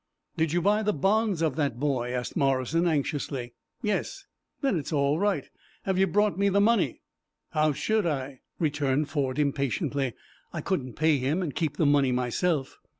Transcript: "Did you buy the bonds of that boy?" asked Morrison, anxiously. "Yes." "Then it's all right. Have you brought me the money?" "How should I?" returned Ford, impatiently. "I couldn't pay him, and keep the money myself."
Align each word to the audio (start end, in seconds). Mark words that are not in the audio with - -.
"Did 0.35 0.51
you 0.51 0.63
buy 0.63 0.81
the 0.81 0.93
bonds 0.95 1.43
of 1.43 1.55
that 1.57 1.79
boy?" 1.79 2.09
asked 2.11 2.35
Morrison, 2.35 2.87
anxiously. 2.87 3.53
"Yes." 3.83 4.25
"Then 4.61 4.75
it's 4.79 4.91
all 4.91 5.19
right. 5.19 5.47
Have 5.83 5.99
you 5.99 6.07
brought 6.07 6.39
me 6.39 6.49
the 6.49 6.59
money?" 6.59 7.03
"How 7.51 7.71
should 7.71 8.07
I?" 8.07 8.39
returned 8.57 9.09
Ford, 9.11 9.37
impatiently. 9.37 10.15
"I 10.53 10.61
couldn't 10.61 10.93
pay 10.93 11.19
him, 11.19 11.43
and 11.43 11.53
keep 11.53 11.77
the 11.77 11.85
money 11.85 12.11
myself." 12.11 12.79